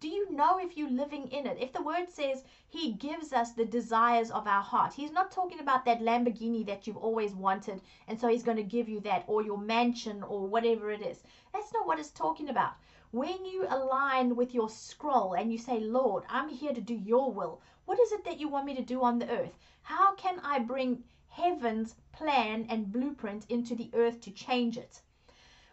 Do 0.00 0.08
you 0.08 0.32
know 0.32 0.58
if 0.58 0.76
you're 0.76 0.90
living 0.90 1.28
in 1.28 1.46
it? 1.46 1.58
If 1.60 1.72
the 1.72 1.84
word 1.84 2.08
says 2.08 2.42
he 2.68 2.94
gives 2.94 3.32
us 3.32 3.52
the 3.52 3.64
desires 3.64 4.32
of 4.32 4.48
our 4.48 4.62
heart, 4.62 4.94
he's 4.94 5.12
not 5.12 5.30
talking 5.30 5.60
about 5.60 5.84
that 5.84 6.00
Lamborghini 6.00 6.66
that 6.66 6.88
you've 6.88 6.96
always 6.96 7.36
wanted, 7.36 7.82
and 8.08 8.20
so 8.20 8.26
he's 8.26 8.42
going 8.42 8.56
to 8.56 8.64
give 8.64 8.88
you 8.88 8.98
that, 9.02 9.22
or 9.28 9.42
your 9.42 9.58
mansion, 9.58 10.24
or 10.24 10.48
whatever 10.48 10.90
it 10.90 11.02
is. 11.02 11.22
That's 11.52 11.72
not 11.72 11.86
what 11.86 12.00
it's 12.00 12.10
talking 12.10 12.48
about. 12.48 12.72
When 13.12 13.44
you 13.44 13.64
align 13.68 14.34
with 14.34 14.52
your 14.52 14.68
scroll 14.68 15.34
and 15.34 15.52
you 15.52 15.58
say, 15.58 15.78
Lord, 15.78 16.24
I'm 16.28 16.48
here 16.48 16.74
to 16.74 16.80
do 16.80 16.94
your 16.94 17.30
will, 17.30 17.60
what 17.84 18.00
is 18.00 18.10
it 18.10 18.24
that 18.24 18.40
you 18.40 18.48
want 18.48 18.66
me 18.66 18.74
to 18.74 18.82
do 18.82 19.04
on 19.04 19.20
the 19.20 19.30
earth? 19.30 19.56
How 19.82 20.16
can 20.16 20.40
I 20.40 20.58
bring 20.58 21.04
heaven's 21.36 21.94
plan 22.12 22.66
and 22.70 22.90
blueprint 22.90 23.44
into 23.50 23.74
the 23.74 23.90
earth 23.92 24.20
to 24.22 24.30
change 24.30 24.78
it? 24.78 25.02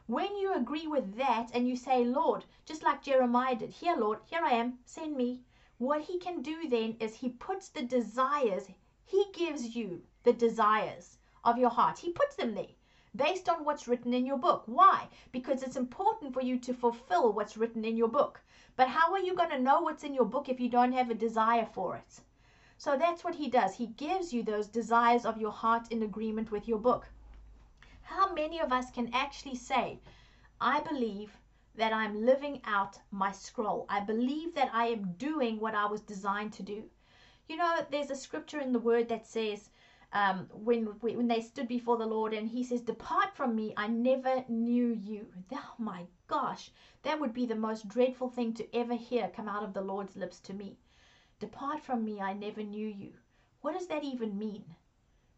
When 0.07 0.35
you 0.35 0.53
agree 0.53 0.87
with 0.87 1.15
that 1.15 1.51
and 1.53 1.67
you 1.69 1.77
say, 1.77 2.03
Lord, 2.03 2.43
just 2.65 2.83
like 2.83 3.01
Jeremiah 3.01 3.55
did, 3.55 3.69
here, 3.69 3.95
Lord, 3.95 4.19
here 4.25 4.43
I 4.43 4.51
am, 4.51 4.79
send 4.83 5.15
me. 5.15 5.41
What 5.77 6.01
he 6.01 6.19
can 6.19 6.41
do 6.41 6.67
then 6.67 6.97
is 6.99 7.15
he 7.15 7.29
puts 7.29 7.69
the 7.69 7.83
desires, 7.83 8.67
he 9.05 9.25
gives 9.33 9.73
you 9.75 10.01
the 10.23 10.33
desires 10.33 11.17
of 11.45 11.57
your 11.57 11.69
heart. 11.69 11.99
He 11.99 12.11
puts 12.11 12.35
them 12.35 12.53
there 12.53 12.75
based 13.15 13.47
on 13.47 13.63
what's 13.63 13.87
written 13.87 14.13
in 14.13 14.25
your 14.25 14.37
book. 14.37 14.63
Why? 14.65 15.07
Because 15.31 15.63
it's 15.63 15.77
important 15.77 16.33
for 16.33 16.41
you 16.41 16.59
to 16.59 16.73
fulfill 16.73 17.31
what's 17.31 17.55
written 17.55 17.85
in 17.85 17.95
your 17.95 18.09
book. 18.09 18.41
But 18.75 18.89
how 18.89 19.13
are 19.13 19.19
you 19.19 19.33
going 19.33 19.51
to 19.51 19.61
know 19.61 19.81
what's 19.81 20.03
in 20.03 20.13
your 20.13 20.25
book 20.25 20.49
if 20.49 20.59
you 20.59 20.67
don't 20.67 20.91
have 20.91 21.09
a 21.09 21.15
desire 21.15 21.67
for 21.73 21.95
it? 21.95 22.19
So 22.83 22.97
that's 22.97 23.23
what 23.23 23.35
he 23.35 23.47
does. 23.47 23.75
He 23.75 23.87
gives 23.87 24.33
you 24.33 24.43
those 24.43 24.67
desires 24.67 25.25
of 25.25 25.39
your 25.39 25.53
heart 25.53 25.89
in 25.89 26.03
agreement 26.03 26.51
with 26.51 26.67
your 26.67 26.79
book. 26.79 27.07
How 28.01 28.33
many 28.33 28.59
of 28.59 28.73
us 28.73 28.91
can 28.91 29.09
actually 29.13 29.55
say, 29.55 30.01
I 30.59 30.81
believe 30.81 31.37
that 31.75 31.93
I'm 31.93 32.25
living 32.25 32.59
out 32.65 32.99
my 33.09 33.31
scroll? 33.31 33.85
I 33.87 34.01
believe 34.01 34.53
that 34.55 34.69
I 34.73 34.87
am 34.87 35.13
doing 35.13 35.61
what 35.61 35.75
I 35.75 35.85
was 35.85 36.01
designed 36.01 36.51
to 36.53 36.63
do. 36.63 36.89
You 37.47 37.55
know, 37.55 37.85
there's 37.89 38.11
a 38.11 38.17
scripture 38.17 38.59
in 38.59 38.73
the 38.73 38.79
word 38.79 39.07
that 39.07 39.25
says, 39.25 39.69
um, 40.11 40.49
when 40.51 40.87
when 40.99 41.29
they 41.29 41.39
stood 41.39 41.69
before 41.69 41.95
the 41.95 42.05
Lord, 42.05 42.33
and 42.33 42.49
He 42.49 42.65
says, 42.65 42.81
"Depart 42.81 43.33
from 43.33 43.55
me, 43.55 43.73
I 43.77 43.87
never 43.87 44.43
knew 44.49 44.91
you." 44.91 45.31
Oh 45.53 45.73
my 45.77 46.07
gosh, 46.27 46.69
that 47.03 47.21
would 47.21 47.33
be 47.33 47.45
the 47.45 47.55
most 47.55 47.87
dreadful 47.87 48.27
thing 48.27 48.53
to 48.55 48.75
ever 48.75 48.95
hear 48.95 49.29
come 49.29 49.47
out 49.47 49.63
of 49.63 49.73
the 49.73 49.81
Lord's 49.93 50.17
lips 50.17 50.41
to 50.41 50.53
me. 50.53 50.75
Depart 51.43 51.81
from 51.81 52.05
me, 52.05 52.21
I 52.21 52.31
never 52.31 52.63
knew 52.63 52.87
you. 52.87 53.11
What 53.59 53.73
does 53.73 53.87
that 53.87 54.05
even 54.05 54.39
mean? 54.39 54.63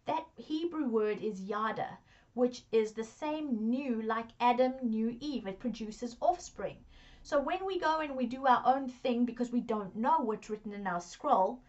That 0.05 0.27
Hebrew 0.35 0.87
word 0.87 1.19
is 1.19 1.41
yada, 1.41 1.97
which 2.35 2.63
is 2.71 2.91
the 2.93 3.03
same 3.03 3.71
knew 3.71 4.03
like 4.03 4.27
Adam 4.39 4.73
knew 4.83 5.17
Eve. 5.19 5.47
It 5.47 5.59
produces 5.59 6.15
offspring. 6.21 6.77
So 7.23 7.41
when 7.41 7.65
we 7.65 7.79
go 7.79 8.01
and 8.01 8.15
we 8.15 8.27
do 8.27 8.45
our 8.45 8.61
own 8.67 8.87
thing 8.87 9.25
because 9.25 9.51
we 9.51 9.61
don't 9.61 9.95
know 9.95 10.19
what's 10.19 10.47
written 10.47 10.73
in 10.73 10.85
our 10.85 11.01
scroll, 11.01 11.63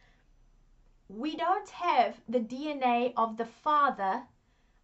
we 1.08 1.34
don't 1.34 1.70
have 1.70 2.20
the 2.28 2.40
DNA 2.40 3.14
of 3.16 3.38
the 3.38 3.46
Father, 3.46 4.22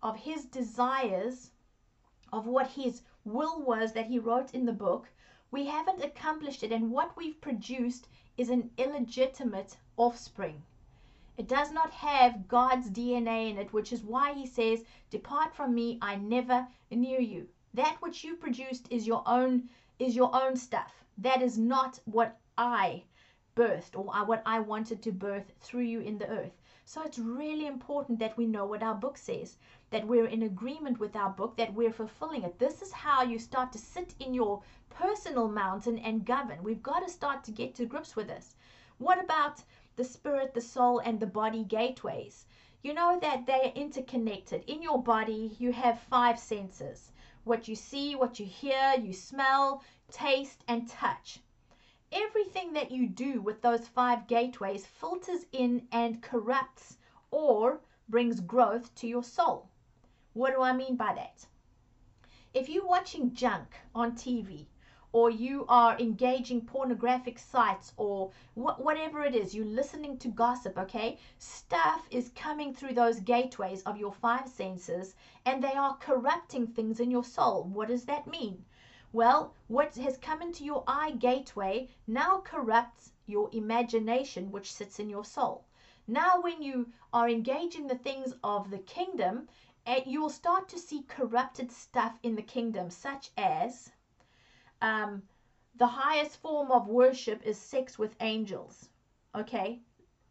of 0.02 0.16
his 0.16 0.46
desires, 0.46 1.50
of 2.32 2.46
what 2.46 2.68
his 2.68 3.02
will 3.26 3.60
was 3.60 3.92
that 3.92 4.06
he 4.06 4.18
wrote 4.18 4.54
in 4.54 4.64
the 4.64 4.72
book. 4.72 5.10
We 5.50 5.66
haven't 5.66 6.02
accomplished 6.02 6.62
it, 6.62 6.72
and 6.72 6.90
what 6.90 7.14
we've 7.18 7.38
produced 7.42 8.08
is 8.36 8.48
an 8.48 8.70
illegitimate 8.76 9.76
offspring. 9.96 10.62
It 11.36 11.48
does 11.48 11.72
not 11.72 11.90
have 11.90 12.48
God's 12.48 12.90
DNA 12.90 13.50
in 13.50 13.58
it, 13.58 13.72
which 13.72 13.92
is 13.92 14.02
why 14.02 14.32
he 14.32 14.46
says, 14.46 14.84
Depart 15.10 15.54
from 15.54 15.74
me, 15.74 15.98
I 16.00 16.16
never 16.16 16.68
knew 16.90 17.18
you. 17.18 17.48
That 17.74 18.00
which 18.02 18.22
you 18.22 18.36
produced 18.36 18.86
is 18.90 19.06
your 19.06 19.22
own 19.26 19.68
is 19.98 20.14
your 20.14 20.34
own 20.34 20.56
stuff. 20.56 21.04
That 21.18 21.40
is 21.42 21.56
not 21.58 22.00
what 22.04 22.38
I 22.58 23.04
birthed 23.54 23.96
or 23.96 24.04
what 24.26 24.42
I 24.44 24.60
wanted 24.60 25.02
to 25.02 25.12
birth 25.12 25.52
through 25.60 25.84
you 25.84 26.00
in 26.00 26.18
the 26.18 26.28
earth. 26.28 26.60
So 26.84 27.02
it's 27.02 27.18
really 27.18 27.66
important 27.66 28.18
that 28.18 28.36
we 28.36 28.46
know 28.46 28.66
what 28.66 28.82
our 28.82 28.94
book 28.94 29.16
says, 29.16 29.56
that 29.90 30.06
we're 30.06 30.26
in 30.26 30.42
agreement 30.42 30.98
with 30.98 31.14
our 31.16 31.30
book, 31.30 31.56
that 31.56 31.72
we're 31.72 31.92
fulfilling 31.92 32.42
it. 32.42 32.58
This 32.58 32.82
is 32.82 32.92
how 32.92 33.22
you 33.22 33.38
start 33.38 33.72
to 33.72 33.78
sit 33.78 34.14
in 34.18 34.34
your 34.34 34.62
personal 34.94 35.48
mountain 35.48 35.98
and 35.98 36.24
govern. 36.24 36.62
We've 36.62 36.82
got 36.82 37.00
to 37.00 37.10
start 37.10 37.44
to 37.44 37.50
get 37.50 37.74
to 37.76 37.86
grips 37.86 38.16
with 38.16 38.28
this. 38.28 38.54
What 38.98 39.22
about 39.22 39.62
the 39.96 40.04
spirit, 40.04 40.54
the 40.54 40.60
soul, 40.60 40.98
and 40.98 41.18
the 41.18 41.26
body 41.26 41.64
gateways? 41.64 42.46
You 42.82 42.94
know 42.94 43.18
that 43.20 43.46
they 43.46 43.60
are 43.60 43.72
interconnected. 43.74 44.64
In 44.66 44.82
your 44.82 45.02
body, 45.02 45.56
you 45.58 45.72
have 45.72 46.00
five 46.00 46.38
senses 46.38 47.12
what 47.44 47.66
you 47.66 47.74
see, 47.74 48.14
what 48.14 48.38
you 48.38 48.46
hear, 48.46 48.94
you 49.00 49.12
smell, 49.12 49.82
taste, 50.10 50.62
and 50.68 50.88
touch. 50.88 51.40
Everything 52.12 52.72
that 52.74 52.90
you 52.90 53.08
do 53.08 53.40
with 53.40 53.62
those 53.62 53.88
five 53.88 54.26
gateways 54.26 54.86
filters 54.86 55.46
in 55.52 55.88
and 55.90 56.22
corrupts 56.22 56.98
or 57.30 57.80
brings 58.08 58.40
growth 58.40 58.94
to 58.94 59.08
your 59.08 59.24
soul. 59.24 59.68
What 60.34 60.52
do 60.54 60.62
I 60.62 60.72
mean 60.72 60.96
by 60.96 61.14
that? 61.14 61.46
If 62.54 62.68
you're 62.68 62.86
watching 62.86 63.34
junk 63.34 63.74
on 63.94 64.12
TV, 64.12 64.66
or 65.12 65.30
you 65.30 65.64
are 65.68 65.98
engaging 65.98 66.60
pornographic 66.60 67.38
sites 67.38 67.92
or 67.96 68.30
wh- 68.54 68.78
whatever 68.78 69.22
it 69.22 69.34
is, 69.34 69.54
you're 69.54 69.64
listening 69.64 70.16
to 70.18 70.28
gossip, 70.28 70.78
okay? 70.78 71.18
Stuff 71.38 72.08
is 72.10 72.30
coming 72.34 72.74
through 72.74 72.94
those 72.94 73.20
gateways 73.20 73.82
of 73.82 73.98
your 73.98 74.12
five 74.12 74.48
senses 74.48 75.14
and 75.44 75.62
they 75.62 75.74
are 75.74 75.96
corrupting 75.96 76.66
things 76.66 76.98
in 77.00 77.10
your 77.10 77.24
soul. 77.24 77.64
What 77.64 77.88
does 77.88 78.06
that 78.06 78.26
mean? 78.26 78.64
Well, 79.12 79.54
what 79.68 79.94
has 79.96 80.16
come 80.16 80.40
into 80.40 80.64
your 80.64 80.84
eye 80.86 81.10
gateway 81.10 81.88
now 82.06 82.38
corrupts 82.38 83.12
your 83.26 83.50
imagination, 83.52 84.50
which 84.50 84.72
sits 84.72 84.98
in 84.98 85.10
your 85.10 85.24
soul. 85.24 85.64
Now, 86.08 86.40
when 86.40 86.62
you 86.62 86.90
are 87.12 87.28
engaging 87.28 87.86
the 87.86 87.98
things 87.98 88.34
of 88.42 88.70
the 88.70 88.78
kingdom, 88.78 89.48
eh, 89.86 90.00
you 90.06 90.22
will 90.22 90.30
start 90.30 90.68
to 90.70 90.78
see 90.78 91.02
corrupted 91.02 91.70
stuff 91.70 92.18
in 92.22 92.36
the 92.36 92.42
kingdom, 92.42 92.90
such 92.90 93.30
as 93.36 93.90
um, 94.82 95.22
the 95.76 95.86
highest 95.86 96.36
form 96.42 96.70
of 96.70 96.86
worship 96.88 97.42
is 97.46 97.56
sex 97.56 97.98
with 97.98 98.16
angels. 98.20 98.90
Okay, 99.34 99.80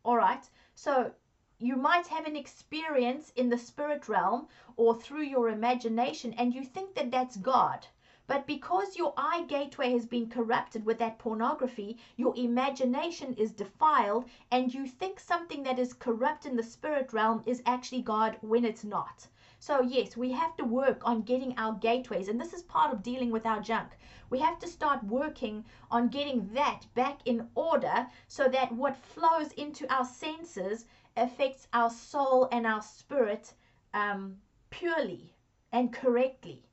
all 0.05 0.17
right. 0.17 0.47
So 0.75 1.13
you 1.57 1.75
might 1.75 2.07
have 2.07 2.25
an 2.25 2.35
experience 2.35 3.31
in 3.35 3.49
the 3.49 3.57
spirit 3.57 4.07
realm 4.07 4.47
or 4.75 4.99
through 4.99 5.23
your 5.23 5.49
imagination, 5.49 6.33
and 6.33 6.53
you 6.53 6.63
think 6.63 6.95
that 6.95 7.11
that's 7.11 7.37
God. 7.37 7.87
But 8.27 8.45
because 8.45 8.95
your 8.95 9.13
eye 9.17 9.45
gateway 9.47 9.91
has 9.91 10.05
been 10.05 10.29
corrupted 10.29 10.85
with 10.85 10.99
that 10.99 11.17
pornography, 11.17 11.97
your 12.15 12.33
imagination 12.37 13.33
is 13.33 13.51
defiled, 13.51 14.25
and 14.51 14.73
you 14.73 14.85
think 14.85 15.19
something 15.19 15.63
that 15.63 15.79
is 15.79 15.93
corrupt 15.93 16.45
in 16.45 16.55
the 16.55 16.63
spirit 16.63 17.13
realm 17.13 17.43
is 17.45 17.61
actually 17.65 18.01
God 18.01 18.37
when 18.41 18.63
it's 18.63 18.83
not. 18.83 19.27
So, 19.61 19.83
yes, 19.83 20.17
we 20.17 20.31
have 20.31 20.57
to 20.57 20.65
work 20.65 21.03
on 21.05 21.21
getting 21.21 21.55
our 21.55 21.73
gateways, 21.73 22.27
and 22.27 22.41
this 22.41 22.51
is 22.51 22.63
part 22.63 22.91
of 22.91 23.03
dealing 23.03 23.29
with 23.29 23.45
our 23.45 23.61
junk. 23.61 23.91
We 24.31 24.39
have 24.39 24.57
to 24.57 24.67
start 24.67 25.03
working 25.03 25.65
on 25.91 26.07
getting 26.07 26.51
that 26.53 26.87
back 26.95 27.19
in 27.25 27.47
order 27.53 28.07
so 28.27 28.47
that 28.47 28.71
what 28.71 28.97
flows 28.97 29.51
into 29.51 29.85
our 29.93 30.03
senses 30.03 30.85
affects 31.15 31.67
our 31.73 31.91
soul 31.91 32.49
and 32.51 32.65
our 32.65 32.81
spirit 32.81 33.53
um, 33.93 34.37
purely 34.71 35.35
and 35.71 35.93
correctly. 35.93 36.65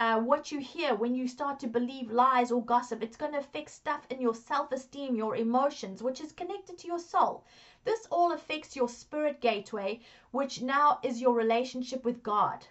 Uh, 0.00 0.18
what 0.18 0.50
you 0.50 0.58
hear 0.58 0.92
when 0.92 1.14
you 1.14 1.28
start 1.28 1.60
to 1.60 1.68
believe 1.68 2.10
lies 2.10 2.50
or 2.50 2.64
gossip, 2.64 3.00
it's 3.00 3.16
going 3.16 3.30
to 3.30 3.38
affect 3.38 3.70
stuff 3.70 4.04
in 4.10 4.20
your 4.20 4.34
self 4.34 4.72
esteem, 4.72 5.14
your 5.14 5.36
emotions, 5.36 6.02
which 6.02 6.20
is 6.20 6.32
connected 6.32 6.76
to 6.76 6.88
your 6.88 6.98
soul. 6.98 7.44
This 7.84 8.04
all 8.10 8.32
affects 8.32 8.74
your 8.74 8.88
spirit 8.88 9.40
gateway, 9.40 10.00
which 10.32 10.60
now 10.60 10.98
is 11.04 11.20
your 11.20 11.32
relationship 11.36 12.04
with 12.04 12.24
God. 12.24 12.66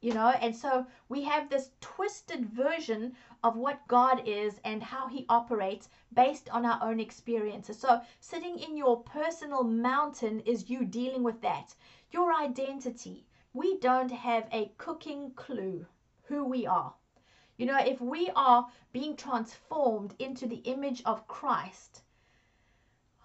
You 0.00 0.14
know, 0.14 0.28
and 0.28 0.54
so 0.54 0.86
we 1.08 1.22
have 1.22 1.50
this 1.50 1.72
twisted 1.80 2.46
version 2.46 3.16
of 3.42 3.56
what 3.56 3.88
God 3.88 4.22
is 4.24 4.60
and 4.64 4.80
how 4.80 5.08
He 5.08 5.26
operates 5.28 5.88
based 6.14 6.48
on 6.50 6.64
our 6.64 6.80
own 6.80 7.00
experiences. 7.00 7.80
So, 7.80 8.02
sitting 8.20 8.56
in 8.56 8.76
your 8.76 9.02
personal 9.02 9.64
mountain 9.64 10.38
is 10.46 10.70
you 10.70 10.84
dealing 10.84 11.24
with 11.24 11.40
that. 11.40 11.74
Your 12.12 12.32
identity. 12.32 13.26
We 13.52 13.78
don't 13.78 14.12
have 14.12 14.46
a 14.52 14.70
cooking 14.78 15.32
clue 15.34 15.86
who 16.28 16.44
we 16.44 16.66
are. 16.66 16.94
You 17.56 17.66
know, 17.66 17.78
if 17.78 18.00
we 18.00 18.30
are 18.36 18.68
being 18.92 19.16
transformed 19.16 20.14
into 20.18 20.46
the 20.46 20.62
image 20.64 21.02
of 21.04 21.26
Christ, 21.26 22.02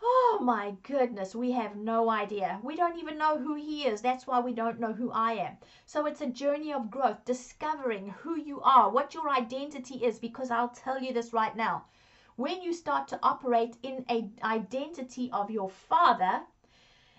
oh 0.02 0.40
my 0.42 0.76
goodness, 0.84 1.36
we 1.36 1.52
have 1.52 1.76
no 1.76 2.10
idea. 2.10 2.60
We 2.64 2.76
don't 2.76 2.98
even 2.98 3.18
know 3.18 3.38
who 3.38 3.56
He 3.56 3.86
is. 3.86 4.02
That's 4.02 4.26
why 4.26 4.40
we 4.40 4.54
don't 4.54 4.80
know 4.80 4.94
who 4.94 5.12
I 5.12 5.34
am. 5.34 5.58
So 5.86 6.06
it's 6.06 6.22
a 6.22 6.28
journey 6.28 6.74
of 6.74 6.90
growth, 6.90 7.24
discovering 7.26 8.10
who 8.10 8.36
you 8.36 8.62
are, 8.62 8.90
what 8.90 9.14
your 9.14 9.30
identity 9.30 10.04
is, 10.04 10.20
because 10.20 10.50
I'll 10.50 10.70
tell 10.70 11.00
you 11.02 11.14
this 11.14 11.32
right 11.34 11.56
now. 11.56 11.86
When 12.36 12.62
you 12.62 12.74
start 12.74 13.08
to 13.10 13.20
operate 13.22 13.78
in 13.84 14.06
a 14.10 14.30
identity 14.44 15.30
of 15.32 15.52
your 15.52 15.70
Father 15.70 16.42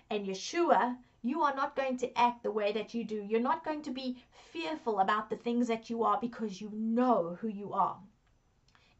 and 0.09 0.27
Yeshua, 0.27 0.97
you 1.25 1.41
are 1.41 1.55
not 1.55 1.75
going 1.75 1.97
to 1.97 2.17
act 2.17 2.43
the 2.43 2.51
way 2.51 2.71
that 2.71 2.93
you 2.93 3.03
do. 3.03 3.23
You're 3.27 3.39
not 3.39 3.65
going 3.65 3.81
to 3.81 3.91
be 3.91 4.23
fearful 4.51 4.99
about 4.99 5.29
the 5.29 5.35
things 5.35 5.67
that 5.67 5.89
you 5.89 6.03
are 6.03 6.19
because 6.21 6.61
you 6.61 6.69
know 6.73 7.37
who 7.41 7.47
you 7.47 7.73
are. 7.73 7.97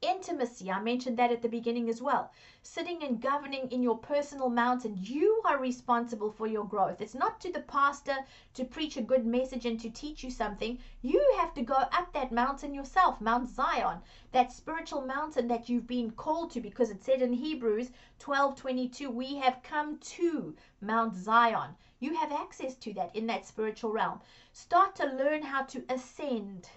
Intimacy, 0.02 0.70
I 0.70 0.82
mentioned 0.82 1.18
that 1.18 1.32
at 1.32 1.42
the 1.42 1.50
beginning 1.50 1.90
as 1.90 2.02
well. 2.02 2.32
Sitting 2.62 3.02
and 3.02 3.22
governing 3.22 3.72
in 3.72 3.82
your 3.82 3.98
personal 3.98 4.50
mountain, 4.50 4.98
you 5.02 5.42
are 5.46 5.58
responsible 5.58 6.32
for 6.32 6.46
your 6.46 6.66
growth. 6.66 7.02
It's 7.02 7.16
not 7.16 7.40
to 7.42 7.52
the 7.52 7.62
pastor 7.62 8.18
to 8.56 8.66
preach 8.66 8.98
a 8.98 9.02
good 9.02 9.26
message 9.26 9.66
and 9.66 9.80
to 9.80 9.90
teach 9.90 10.24
you 10.24 10.30
something. 10.30 10.78
You 11.02 11.36
have 11.38 11.54
to 11.56 11.62
go 11.62 11.76
up 11.76 12.12
that 12.14 12.32
mountain 12.32 12.74
yourself, 12.74 13.22
Mount 13.22 13.50
Zion, 13.50 14.00
that 14.32 14.52
spiritual 14.52 15.02
mountain 15.02 15.48
that 15.48 15.70
you've 15.70 15.88
been 15.88 16.12
called 16.12 16.52
to, 16.52 16.62
because 16.62 16.90
it 16.90 17.04
said 17.04 17.22
in 17.22 17.34
Hebrews 17.34 17.90
12 18.20 18.56
22, 18.56 19.10
we 19.10 19.36
have 19.38 19.64
come 19.64 19.98
to 20.00 20.56
Mount 20.82 21.16
Zion. 21.16 21.76
You 22.06 22.14
have 22.14 22.32
access 22.32 22.76
to 22.76 22.94
that 22.94 23.16
in 23.16 23.26
that 23.26 23.48
spiritual 23.48 23.92
realm. 23.92 24.20
Start 24.54 24.94
to 24.98 25.08
learn 25.08 25.42
how 25.42 25.64
to 25.64 25.84
ascend 25.90 26.70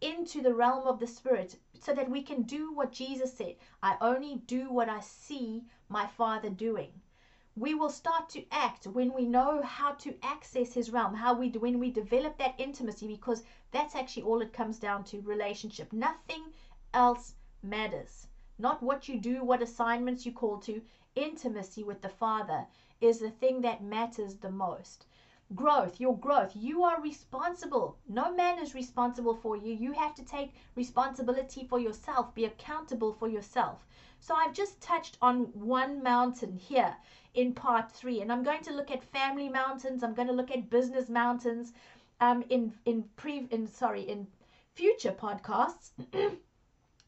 into 0.00 0.40
the 0.40 0.54
realm 0.54 0.86
of 0.86 0.98
the 0.98 1.06
spirit 1.06 1.58
so 1.78 1.92
that 1.92 2.10
we 2.10 2.22
can 2.22 2.44
do 2.44 2.72
what 2.72 2.90
Jesus 2.90 3.36
said 3.36 3.56
I 3.82 3.98
only 4.00 4.36
do 4.46 4.70
what 4.70 4.88
I 4.88 5.00
see 5.00 5.66
my 5.90 6.06
Father 6.06 6.48
doing. 6.48 7.02
We 7.54 7.74
will 7.74 7.90
start 7.90 8.30
to 8.30 8.46
act 8.50 8.86
when 8.86 9.12
we 9.12 9.26
know 9.26 9.60
how 9.60 9.92
to 10.04 10.16
access 10.22 10.72
his 10.72 10.88
realm, 10.88 11.12
how 11.12 11.34
we 11.34 11.50
do 11.50 11.60
when 11.60 11.78
we 11.78 11.90
develop 11.90 12.38
that 12.38 12.54
intimacy 12.56 13.06
because 13.06 13.42
that's 13.70 13.94
actually 13.94 14.22
all 14.22 14.40
it 14.40 14.54
comes 14.54 14.78
down 14.78 15.04
to 15.04 15.20
relationship. 15.20 15.92
Nothing 15.92 16.54
else 16.94 17.34
matters. 17.62 18.28
Not 18.58 18.82
what 18.82 19.10
you 19.10 19.18
do, 19.18 19.44
what 19.44 19.60
assignments 19.60 20.24
you 20.24 20.32
call 20.32 20.56
to, 20.60 20.80
intimacy 21.16 21.82
with 21.82 22.02
the 22.02 22.08
Father 22.08 22.66
is 23.00 23.18
the 23.18 23.30
thing 23.30 23.60
that 23.62 23.82
matters 23.82 24.36
the 24.36 24.50
most. 24.50 25.06
Growth, 25.54 26.00
your 26.00 26.16
growth, 26.16 26.52
you 26.54 26.82
are 26.82 27.00
responsible. 27.00 27.98
No 28.08 28.34
man 28.34 28.58
is 28.58 28.74
responsible 28.74 29.34
for 29.34 29.56
you. 29.56 29.74
You 29.74 29.92
have 29.92 30.14
to 30.14 30.24
take 30.24 30.54
responsibility 30.74 31.66
for 31.66 31.78
yourself, 31.78 32.34
be 32.34 32.44
accountable 32.44 33.12
for 33.12 33.28
yourself. 33.28 33.86
So 34.20 34.34
I've 34.34 34.54
just 34.54 34.80
touched 34.80 35.18
on 35.20 35.44
one 35.52 36.02
mountain 36.02 36.56
here 36.56 36.96
in 37.34 37.52
part 37.52 37.92
three, 37.92 38.22
and 38.22 38.32
I'm 38.32 38.42
going 38.42 38.62
to 38.62 38.72
look 38.74 38.90
at 38.90 39.04
family 39.04 39.48
mountains. 39.48 40.02
I'm 40.02 40.14
going 40.14 40.28
to 40.28 40.34
look 40.34 40.50
at 40.50 40.70
business 40.70 41.08
mountains 41.08 41.72
um, 42.20 42.42
in 42.48 42.72
in 42.86 43.04
pre 43.16 43.46
in 43.50 43.66
sorry 43.66 44.02
in 44.02 44.26
future 44.74 45.12
podcasts. 45.12 45.90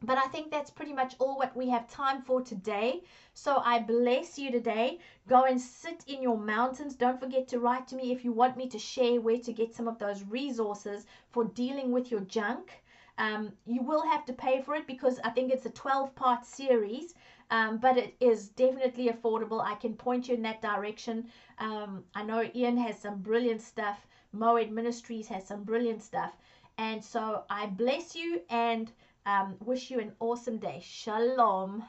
But 0.03 0.19
I 0.19 0.29
think 0.29 0.51
that's 0.51 0.71
pretty 0.71 0.93
much 0.93 1.17
all 1.19 1.39
what 1.39 1.57
we 1.57 1.71
have 1.71 1.89
time 1.89 2.21
for 2.21 2.43
today. 2.43 3.03
So 3.33 3.63
I 3.65 3.79
bless 3.79 4.39
you 4.39 4.51
today. 4.51 4.99
Go 5.27 5.45
and 5.45 5.59
sit 5.61 6.05
in 6.07 6.23
your 6.23 6.37
mountains. 6.37 6.95
Don't 6.97 7.19
forget 7.19 7.49
to 7.49 7.61
write 7.61 7.89
to 7.89 7.97
me 7.97 8.13
if 8.13 8.23
you 8.25 8.33
want 8.33 8.59
me 8.59 8.69
to 8.69 8.79
share 8.79 9.21
where 9.23 9.39
to 9.39 9.53
get 9.53 9.75
some 9.75 9.89
of 9.89 9.99
those 9.99 10.23
resources 10.25 11.07
for 11.31 11.45
dealing 11.45 11.93
with 11.93 12.11
your 12.11 12.21
junk. 12.21 12.83
Um, 13.19 13.53
you 13.65 13.83
will 13.83 14.03
have 14.03 14.27
to 14.27 14.35
pay 14.35 14.61
for 14.61 14.75
it 14.75 14.87
because 14.87 15.19
I 15.25 15.31
think 15.31 15.51
it's 15.51 15.65
a 15.65 15.71
12 15.71 16.15
part 16.15 16.45
series, 16.45 17.15
um, 17.51 17.79
but 17.79 17.97
it 17.97 18.15
is 18.21 18.49
definitely 18.51 19.09
affordable. 19.09 19.65
I 19.65 19.77
can 19.77 19.95
point 19.95 20.29
you 20.29 20.35
in 20.35 20.43
that 20.43 20.61
direction. 20.61 21.27
Um, 21.59 22.05
I 22.15 22.23
know 22.23 22.49
Ian 22.55 22.77
has 22.77 22.99
some 22.99 23.23
brilliant 23.23 23.63
stuff, 23.63 24.07
Moed 24.35 24.71
Ministries 24.71 25.29
has 25.29 25.47
some 25.47 25.65
brilliant 25.65 26.03
stuff. 26.03 26.37
And 26.77 27.03
so 27.03 27.45
I 27.49 27.67
bless 27.67 28.15
you 28.15 28.43
and 28.51 28.93
um, 29.27 29.57
wish 29.61 29.91
you 29.91 29.99
an 30.01 30.12
awesome 30.21 30.59
day. 30.59 30.81
Shalom. 30.83 31.85